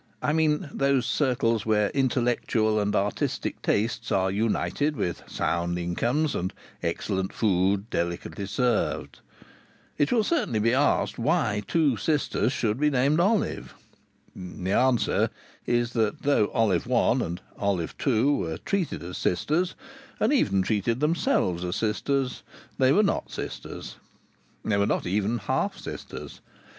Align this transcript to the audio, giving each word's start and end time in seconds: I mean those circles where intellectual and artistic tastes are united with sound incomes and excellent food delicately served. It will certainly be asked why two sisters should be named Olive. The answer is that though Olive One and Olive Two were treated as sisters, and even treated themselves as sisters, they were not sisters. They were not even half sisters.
I 0.19 0.33
mean 0.33 0.67
those 0.73 1.05
circles 1.05 1.63
where 1.63 1.91
intellectual 1.91 2.79
and 2.79 2.95
artistic 2.95 3.61
tastes 3.61 4.11
are 4.11 4.31
united 4.31 4.95
with 4.95 5.21
sound 5.27 5.77
incomes 5.77 6.33
and 6.33 6.51
excellent 6.81 7.31
food 7.31 7.87
delicately 7.91 8.47
served. 8.47 9.19
It 9.99 10.11
will 10.11 10.23
certainly 10.23 10.57
be 10.59 10.73
asked 10.73 11.19
why 11.19 11.61
two 11.67 11.97
sisters 11.97 12.51
should 12.51 12.79
be 12.79 12.89
named 12.89 13.19
Olive. 13.19 13.75
The 14.35 14.71
answer 14.71 15.29
is 15.67 15.93
that 15.93 16.23
though 16.23 16.47
Olive 16.47 16.87
One 16.87 17.21
and 17.21 17.39
Olive 17.59 17.95
Two 17.99 18.35
were 18.37 18.57
treated 18.57 19.03
as 19.03 19.19
sisters, 19.19 19.75
and 20.19 20.33
even 20.33 20.63
treated 20.63 20.99
themselves 20.99 21.63
as 21.63 21.75
sisters, 21.75 22.41
they 22.79 22.91
were 22.91 23.03
not 23.03 23.29
sisters. 23.29 23.97
They 24.65 24.77
were 24.77 24.87
not 24.87 25.05
even 25.05 25.37
half 25.37 25.77
sisters. 25.77 26.41